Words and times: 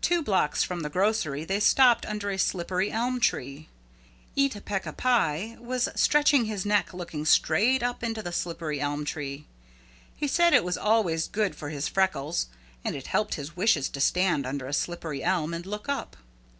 Two 0.00 0.22
blocks 0.22 0.62
from 0.62 0.82
the 0.82 0.88
grocery 0.88 1.44
they 1.44 1.58
stopped 1.58 2.06
under 2.06 2.30
a 2.30 2.38
slippery 2.38 2.92
elm 2.92 3.18
tree. 3.18 3.68
Eeta 4.36 4.60
Peeca 4.60 4.92
Pie 4.96 5.56
was 5.58 5.88
stretching 5.96 6.44
his 6.44 6.64
neck 6.64 6.94
looking 6.94 7.24
straight 7.24 7.82
up 7.82 8.04
into 8.04 8.22
the 8.22 8.30
slippery 8.30 8.80
elm 8.80 9.04
tree. 9.04 9.46
He 10.16 10.28
said 10.28 10.52
it 10.54 10.62
was 10.62 10.78
always 10.78 11.26
good 11.26 11.56
for 11.56 11.70
his 11.70 11.88
freckles 11.88 12.46
and 12.84 12.94
it 12.94 13.08
helped 13.08 13.34
his 13.34 13.56
wishes 13.56 13.88
to 13.88 14.00
stand 14.00 14.46
under 14.46 14.68
a 14.68 14.72
slippery 14.72 15.24
elm 15.24 15.52
and 15.52 15.66
look 15.66 15.88
up. 15.88 16.18